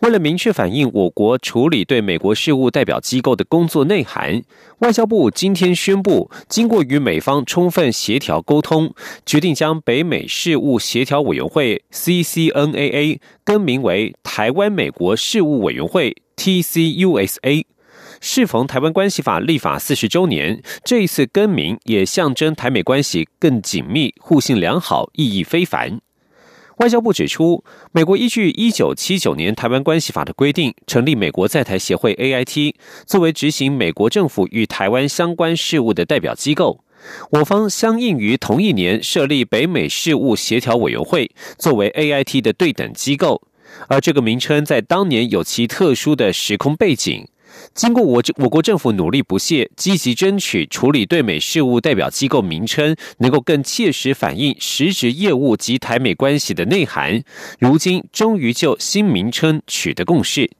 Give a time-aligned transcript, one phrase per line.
[0.00, 4.42] 为了明确反映我国处理对美国事务代表机构的工作内涵，
[4.78, 8.92] 外交部今天宣布，经过与美方充分协调沟通，
[9.24, 17.64] 决定将北美事务协调委员会 （CCNAA） 更名为台湾美国事务委员会 （TCUSA）。
[18.20, 26.03] 适逢台湾关系法立法四十周年，这一次更名也象征台美关系更紧密、互信良好，意义非凡。
[26.78, 32.74] 外交部指出，美国依据一九七九年台湾关系法的规定，成立美国在台协会 （AIT）
[33.06, 36.80] 作为执行美国政府与台湾相关事务的代表机构。
[37.30, 43.42] 我方相应于同一年设立北美事务协调委员会，作为 AIT 的对等机构。
[43.88, 47.26] 而这个名称在当年有其特殊的时空背景。
[47.72, 57.22] 经过我我国政府努力不懈，积极争取处理对美事务代表机构名称能够更切实反映实质业务及台美关系的内涵，
[57.58, 60.50] 如今终于就新名称取得共识。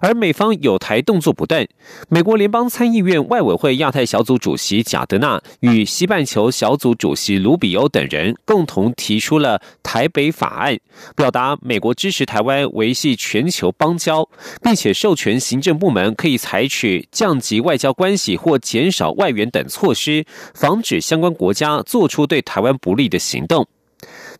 [0.00, 1.66] 而美方有台动作不断，
[2.08, 10.78] 美国联邦参议院外委会亚太小组主席贾德纳与西半球小组主席卢比欧等人共同提出了台北法案，
[11.14, 14.28] 表达美国支持台湾维系全球邦交，
[14.62, 23.66] 并且授权行政部门可以采取降级外交关系或减少外援等措施，防止相关国家做出对台湾不利的行动。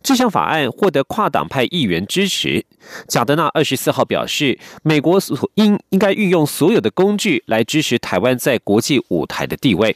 [0.03, 2.65] 这项法案获得跨党派议员支持。
[3.07, 9.95] 贾德纳二十四号表示，美国所应应该运用所有的工具来支持台湾在国际舞台的地位。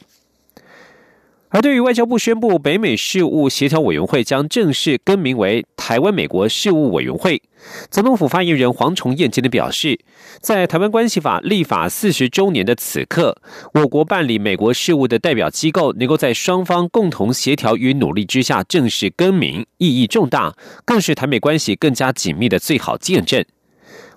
[1.55, 7.41] 而对于外交部宣布北美事务协调委员会将正式更名为台湾美国事务委员会，
[7.89, 9.97] 总统府发言人黄崇彦今天表示，
[10.41, 13.37] 在台湾关系法立法四十周年的此刻，
[13.75, 23.45] 我国办理美国事务的代表机构能够在双方共同协调与努力之下正式更名，意义重大，更是台美关系更加紧密的最好见证。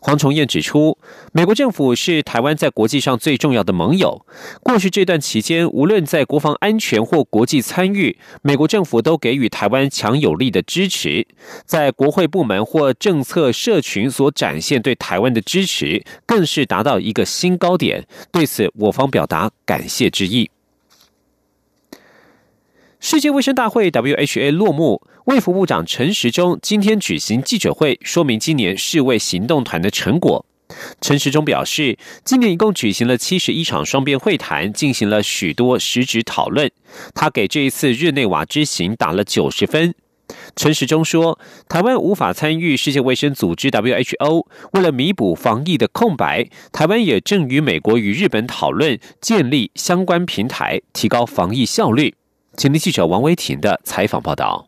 [0.01, 0.97] 黄崇彦指出，
[1.33, 4.25] 美国政府是台湾在国际上最重要的盟友。
[4.63, 11.27] 过去这段期间，无论在国防安全或国际参与，美国政府都给予台湾强有力的支持。
[11.65, 18.07] 在国会部门或政策社群所展现对台湾的支持，更是达到一个新高点。
[18.31, 20.51] 对此，我方表达感谢之意。
[23.01, 30.47] 世界卫生大会 （WHA） 落幕，卫福部长陈时中今天举行记者会，说明今年世卫行动团的成果。
[31.03, 36.71] 陈时中表示，今年一共举行了七十一场双边会谈，进行了许多实质讨论。
[37.15, 39.95] 他给这一次日内瓦之行打了九十分。
[40.57, 52.15] 陈时中说，台湾无法参与世界卫生组织 （WHO），为了弥补防疫的空白，台湾也正与美国与日本讨论建立相关平台，提高防疫效率。
[52.57, 54.68] 请听记者王维婷的采访报道。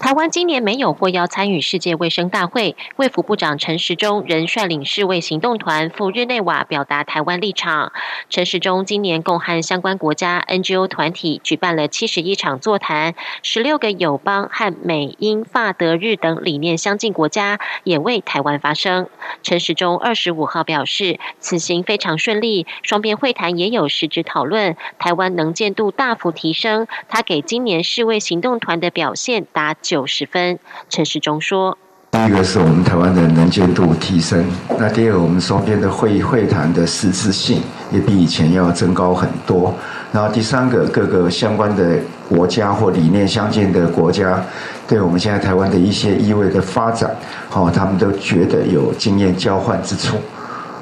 [0.00, 7.92] 台湾今年没有获邀参与世界卫生大会，卫福部长陈时中仍率领世卫行动团赴日内瓦表达台湾立场。
[8.30, 19.06] 陈时中今年共和相关国家 NGO 团体举办了七十一场座谈，十六个友邦和美英法德日等理念相近国家也为台湾发声。
[19.42, 26.88] 陈时中二十五号表示，此行非常顺利，双边会谈也有实质讨论，台湾能见度大幅提升。
[27.10, 29.76] 他给今年世卫行动团的表现达。
[29.90, 30.56] 九十分，
[30.88, 31.76] 陈时中说
[32.12, 34.44] ：“第一个是我们台湾的能见度提升，
[34.78, 39.74] 那第二个我们双边的会议会谈的实质性也比以前要增高很多。
[40.12, 44.40] 然后第三个，各个相关的国家或理念相近的国家，
[44.86, 47.10] 对我们现在台湾的一些意味的发展，
[47.48, 50.18] 好，他们都觉得有经验交换之处。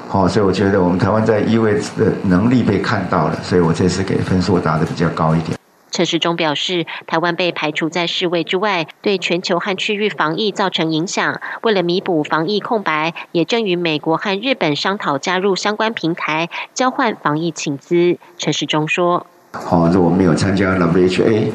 [0.07, 5.57] 好，所以我觉得我们台湾在意味的能力被看到了，所以我这次给分数打的比较高一点。”
[5.91, 11.41] 陈时中表示，台湾被排除在世卫之外，对全球和区域防疫造成影响。
[11.61, 18.17] 为了弥补防疫空白，也正与美国和日本商讨加入相关平台，交换防疫请资。
[18.37, 21.47] 陈时中说：“好，如果没有参加 WHA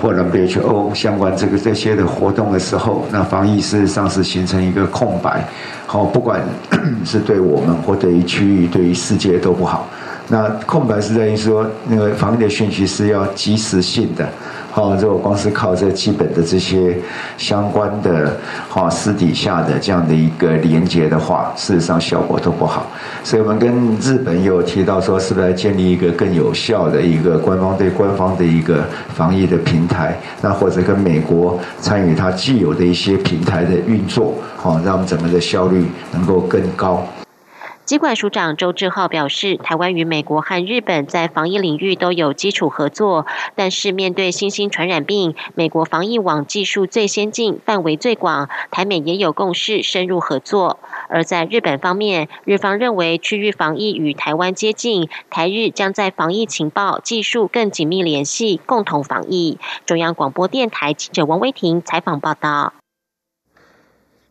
[0.00, 5.46] 或 WHO 相关这个这些的活动的时候，那防疫事实上是形成一个空白。
[5.92, 6.40] 好，不管
[7.04, 9.86] 是对我们或对于区域、对于世界都不好。
[10.26, 14.26] 那空白是在于说，那个防疫的讯息是要及时性的。
[14.70, 16.96] 好，如果光是靠这基本的这些
[17.36, 18.34] 相关的
[18.70, 22.86] 好私底下的这样的一个连接的话，事实上效果都不好。
[23.22, 28.82] 所以我们跟日本有提到说，是不是要建立一个更有效的一个官方对官方的一个
[29.14, 30.18] 防疫的平台？
[30.40, 37.06] 那或者跟美国参与它既有的一些平台的运作，好，让整个的效率率能够更高。
[37.84, 43.26] 机管署长周志浩表示，台湾与美国和日本在防疫领域都有基础合作，
[43.56, 50.78] 但是面对新兴传染病，美国防疫网技术最先进，范围最广，台美也有共识，深入合作。
[51.08, 59.58] 而在日本方面，日方认为区域防疫与台湾接近，台日将在防疫情报、技术更紧密联系，共同防疫。
[59.84, 62.72] 中央广播电台记者王威婷采访报道。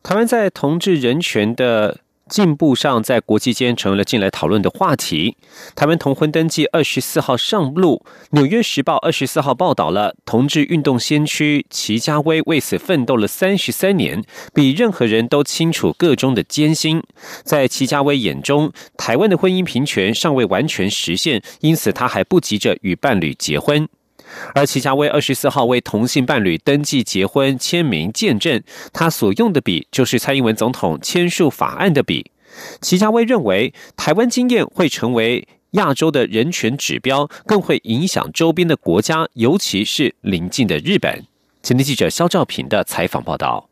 [0.04, 2.00] 台湾在同志人权的。
[2.32, 5.36] 进步上，在国际间成为了近来讨论的话题。
[5.76, 17.04] 台湾同婚登记二十四号上路，《纽约时报》二十四号报道了同志运动先驱齐家威为此奋斗了三十三年，比任何人都清楚个中的艰辛。
[17.44, 23.90] 在齐家威眼中，台湾的婚姻平权尚未完全实现，因此他还不急着与伴侣结婚。
[24.54, 28.62] 而齐家威二十四号为同性伴侣登记结婚签名见证，
[28.92, 32.32] 他所用的笔就是蔡英文总统签署法案的笔。
[32.82, 41.26] 齐家威认为，台湾经验会成为亚洲的人权指标，更会影响周边的国家，尤其是邻近的日本。
[41.64, 43.71] 前天记者肖兆平的采访报道。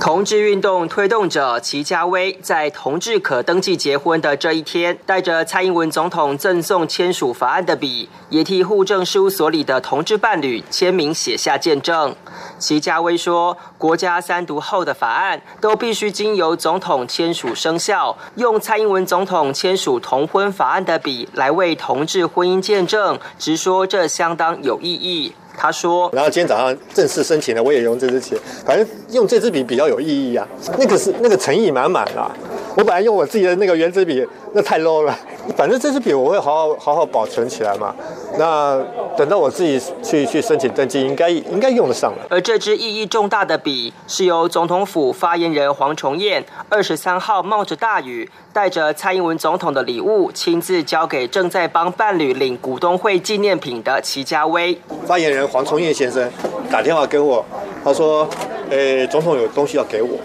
[0.00, 12.16] 同志运动推动者齐家威在同志可登记结婚的这一天，带着蔡英文总统赠送签署法案的笔，也替户政事务所里的同志伴侣签名写下见证。
[12.58, 30.46] 齐家威说：“国家三读后的法案都必须经由总统签署生效，用蔡英文总统签署同婚法案的笔来为同志婚姻见证，直说这相当有意义。”他说：“然后今天早上正式申请了，我也用这支笔，反正用这支笔比较有意义啊。
[30.78, 32.30] 那个是那个诚意满满啊。
[32.80, 35.14] 我本来用我自己的那个原子笔，那太 low 了。
[35.54, 37.94] 反正这支笔我会好好好好保存起来嘛。
[38.38, 38.82] 那
[39.18, 42.26] 等到我自己去去申请登记，应该应该用得上了。
[42.30, 54.80] 而这支意义重大的笔，是由总统府发言人黄崇彦二十三号冒着大雨，带着蔡英文总统的礼物，亲自交给正在帮伴侣领股东会纪念品的齐家威。
[55.04, 56.26] 发言人黄崇彦先生
[56.70, 57.44] 打电话给我，
[57.84, 58.26] 他说
[58.70, 60.16] ：“呃，总统有东西要给我。”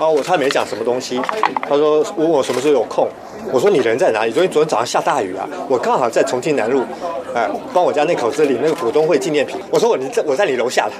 [0.00, 1.20] 啊，我他没讲什么东西，
[1.68, 3.06] 他说问我什么时候有空，
[3.52, 4.32] 我说你人在哪里？
[4.32, 6.82] 昨天昨天早上下大雨啊，我刚好在重庆南路，
[7.34, 9.60] 哎，帮我家那口子领那个股东会纪念品。
[9.70, 10.92] 我说我你在我在你楼下了，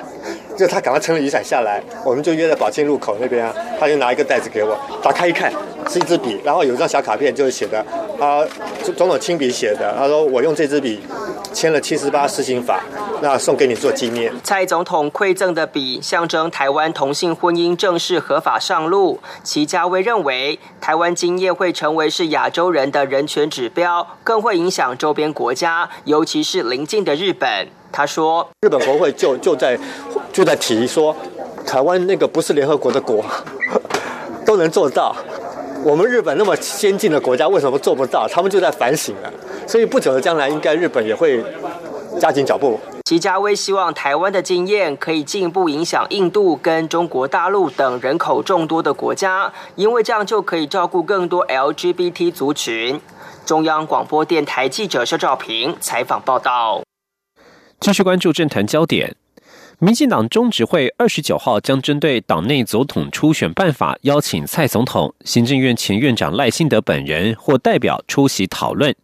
[0.55, 5.51] 就他赶快撑了雨伞下来，我们就约在宝庆路口那边啊，他就拿一个袋子给我，打开一看
[5.89, 7.83] 是一支笔，然后有一张小卡片就是写的
[8.21, 8.45] 啊，
[8.99, 11.01] 总统亲笔写的，他说我用这支笔
[11.55, 12.85] 签了七十八施行法。
[13.23, 14.33] 那送给你做纪念。
[14.43, 19.21] 蔡总统馈赠的笔，象征台湾同性婚姻正式合法上路。
[19.43, 27.69] 齐家威认为，台湾经验会成为是亚洲人的人权指标，更会影响周边国家，尤其是邻近的日本。
[27.93, 29.79] 他说，日本国会就就在
[30.33, 31.15] 就在提说，
[31.67, 33.25] 台湾那个不是联合国的国，
[34.47, 35.15] 都能做到，
[35.85, 38.27] 我们日本那么先进的国家为什么做不到？
[38.29, 39.33] 他们就在反省了。
[39.67, 41.45] 所以不久的将来，应该日本也会。
[42.19, 42.79] 加紧脚步。
[43.11, 53.01] 齐家威希望台湾的经验可以进一步影响印度跟中国大陆等人口众多的国家，因为这样就可以照顾更多 LGBT 族群。
[53.45, 56.83] 中央广播电台记者肖兆平采访报道。
[57.81, 59.17] 继续关注政坛焦点，
[59.81, 68.95] 民进党中执会二十九号将针对党内总统初选办法，邀请蔡总统、行政院前院长赖清德本人或代表出席讨论。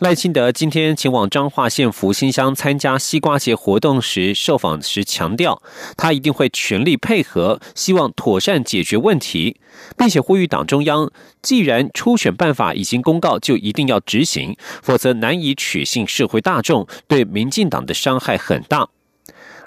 [0.00, 5.60] 赖清德今天前往彰化县福兴乡参加西瓜节活动时，受访时强调，
[5.94, 9.60] 他一定会全力配合，希望妥善解决问题，
[9.98, 11.10] 并且呼吁党中央，
[11.42, 18.88] 既然初选办法已经公告，就一定要执行，否则难以取信社会大众，对民进党的伤害很大。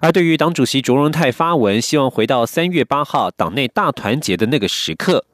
[0.02, 5.26] 而对于党主席卓荣泰发文，希望回到三月八号党内大团结的那个时刻。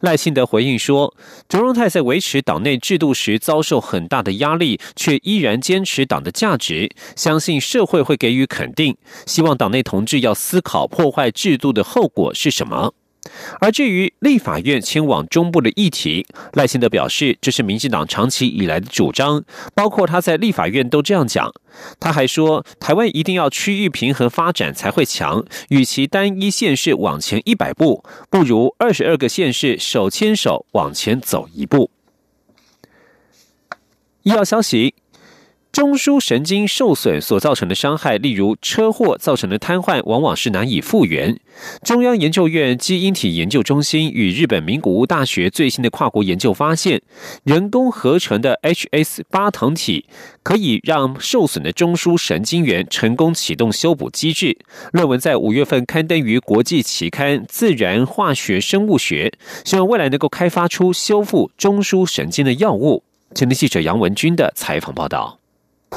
[0.00, 1.14] 赖清德回应说
[1.48, 8.96] ：“卓荣泰在维持党内制度时遭受很大的压力，却依然坚持党的价值，相信社会会给予肯定。
[9.26, 12.94] 希望党内同志要思考破坏制度的后果是什么。”
[13.60, 21.52] 而至于立法院迁往中部的议题，赖清德表示，这是民进党长期以来的主张，包括他在立法院都这样讲。
[22.00, 31.90] 他还说，台湾一定要区域平衡发展才会强，与其单一县市往前一百步，不如二十二个县市手牵手往前走一步。
[34.22, 34.94] 医药消息。
[35.78, 41.38] 中枢神经受损所造成的伤害，例如车祸造成的瘫痪，往往是难以复原。
[41.84, 47.00] 中央研究院基因体研究中心与日本名古屋大学最新的跨国研究发现，
[47.44, 50.06] 人工合成的 HS 八糖体
[50.42, 54.58] 可以让受损的中枢神经元成功启动修补机制。
[54.90, 59.32] 论文在五月份刊登于国际期刊《自然化学生物学》，
[59.64, 63.04] 希望未来能够开发出修复中枢神经的药物。
[63.36, 65.38] 前天记者杨文军的采访报道。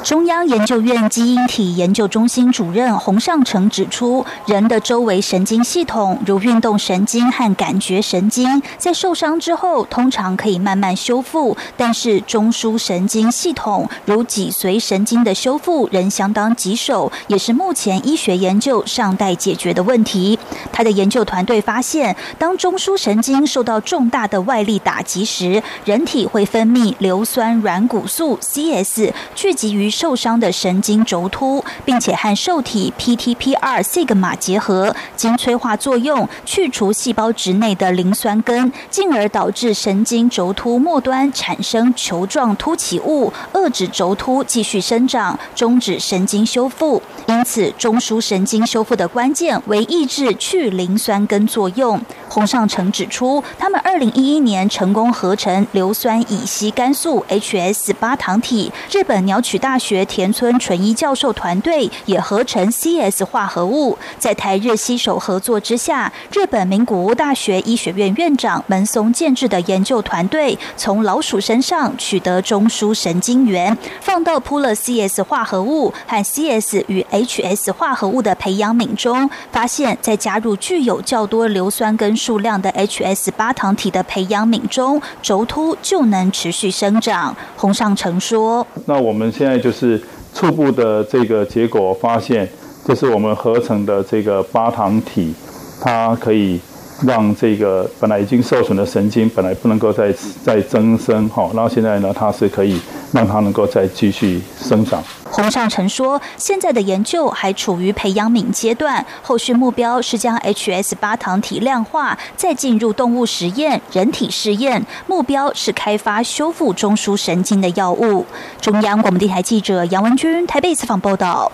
[0.00, 20.38] 中央研究院基因体研究中心主任洪尚成指出，人的周围神经系统，如运动神经和感觉神经，在受伤之后通常可以慢慢修复，但是中枢神经系统，如脊髓神经的修复仍相当棘手，也是目前医学研究尚待解决的问题。
[20.72, 47.02] 他的研究团队发现，当中枢神经受到重大的外力打击时，人体会分泌硫酸软骨素 （CS），聚集于与受伤的神经轴突，并且和受体 PTP2 sigma 结合，经催化作用去除细胞质内的磷酸根，进而导致神经轴突末端产生球状凸起物，遏制轴突继续生长，终止神经修复。
[47.26, 52.00] 因此，中枢神经修复的关键为抑制去磷酸根作用。
[52.28, 59.71] 洪尚成指出，他们2011年成功合成硫酸乙烯肝素 HS 八糖体，日本鸟取大。
[59.72, 87.34] 大学田村纯一教授团队也合成 CS 化合物，在台日携手合作之下，日本名古屋大学医学院院长门松健治的研究团队从老鼠身上取得中枢神经元，放到铺了 CS 化合物和 CS 与 HS 化合物的培养皿中，发现，在加入具有较多硫酸根数量的 HS 八糖体的培养皿中，轴突就能持续生长。
[87.56, 89.98] 洪尚成说：“那我们现在。”就是
[90.34, 92.48] 初步的这个结果发现，
[92.84, 95.32] 这是我们合成的这个八糖体，
[95.80, 96.60] 它可以
[97.06, 100.12] 让这个本来已经受损的神经本来不能够再
[100.44, 102.78] 再增生哈，然后现在呢，它是可以
[103.12, 105.02] 让它能够再继续生长。
[105.32, 118.26] 洪尚成说，现在的研究还处于培养皿阶段，后续目标是将 HS 八糖体量化，再进入动物实验、人体试验，目标是开发修复中枢神经的药物。
[118.60, 121.50] 中央广播电台记者杨文君台北采访报道。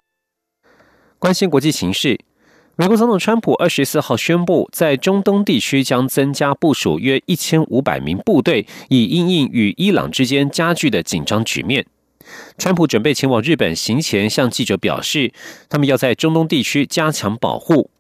[1.21, 2.19] 关心国际形势，
[2.75, 11.87] 美国总统川普二十四号宣布，在中东地区将增加部署约一千五百名部队，以应应与伊朗之间加剧的紧张局面。
[12.57, 15.33] 川普准备前往日本行前，向记者表示，
[15.69, 17.91] 他们要在中东地区加强保护。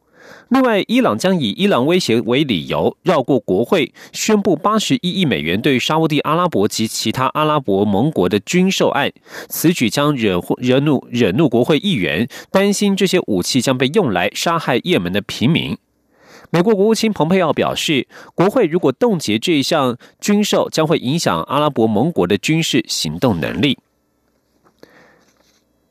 [0.51, 9.13] 另外，伊朗将以伊朗威胁为理由，绕过国会，宣布八十一亿美元对沙地阿拉伯及其他阿拉伯盟国的军售案。
[9.49, 15.77] 此举将惹惹怒惹怒国会议员，担心这些武器将被用来杀害也门的平民。
[16.51, 23.79] 美国国务卿蓬佩奥表示，国会如果冻结这一项军售，将会影响阿拉伯盟国的军事行动能力。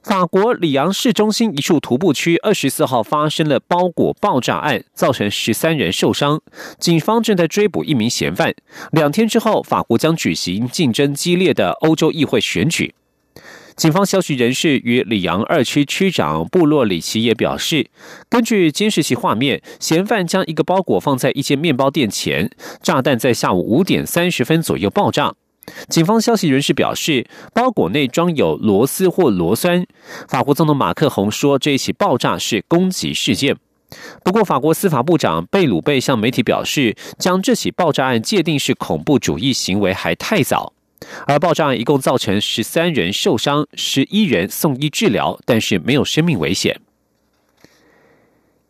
[0.08, 6.42] 法国里昂市中心一处徒步区，二十四号发生了包裹爆炸案，造成十三人受伤。
[6.80, 8.56] 警方正在追捕一名嫌犯。
[8.94, 12.96] 两天之后，法国将举行竞争激烈的欧洲议会选举。
[13.76, 17.90] 警方消息人士与里昂二区区长布洛里奇也表示，
[18.30, 22.50] 根据监视器画面，嫌犯将一个包裹放在一间面包店前，
[22.82, 25.36] 炸弹在下午五点三十分左右爆炸。
[25.90, 29.86] 警方消息人士表示，包裹内装有螺丝或螺栓。
[30.28, 33.56] 法国总统马克宏说，这一起爆炸是攻击事件。
[34.24, 40.74] 不过，法国司法部长贝鲁贝向媒体表示，将这起爆炸案界定是恐怖主义行为还太早。
[41.26, 46.82] 而爆炸案一共造成十三人受伤，十一人送医治疗，但是没有生命危险。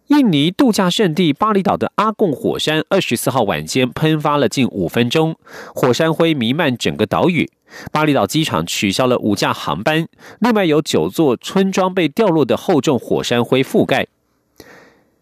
[0.07, 5.35] 印尼度假胜地巴厘岛的阿贡火山，二十四号晚间喷发了近五分钟，
[5.75, 7.49] 火山灰弥漫整个岛屿。
[7.91, 10.07] 巴厘岛机场取消了五架航班，
[10.39, 14.07] 另外有九座村庄被掉落的厚重火山灰覆盖。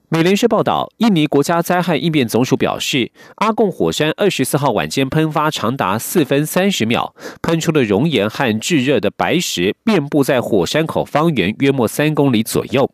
[0.10, 12.92] 美联社报道，印尼国家灾害应变总署表示，阿贡火山二十四号晚间喷发长达四分三十秒，喷出的熔岩和炙热的白石遍布在火山口方圆约莫三公里左右。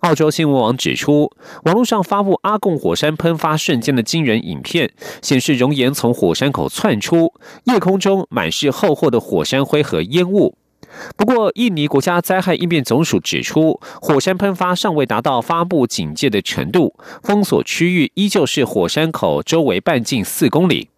[0.00, 1.30] 澳洲新闻网指出，
[1.64, 4.90] 网络上发布阿贡火山喷发瞬间的惊人影片，
[5.22, 7.32] 显示熔岩从火山口窜出，
[7.64, 10.56] 夜空中满是厚厚的火山灰和烟雾。
[11.16, 20.90] 不过，印尼国家灾害应变总署指出，火山喷发尚未达到发布警戒的程度，封锁区域依旧是火山口周围半径四公里。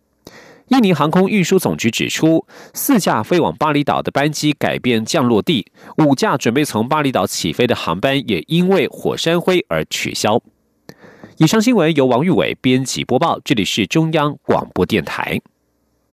[0.68, 2.44] 印尼航空运输总局指出，
[2.74, 5.64] 四架飞往巴厘岛的班机改变降落地，
[5.98, 10.42] 五架准备从巴厘岛起飞的航班也因为火山灰而取消。
[11.36, 15.40] 以上新闻由王玉伟编辑播报，这里是中央广播电台。